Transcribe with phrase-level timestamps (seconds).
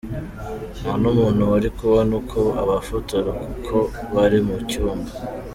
[0.79, 3.75] Nta n’umuntu wari kubona uko abafotora kuko
[4.13, 5.11] bari mu cyumba.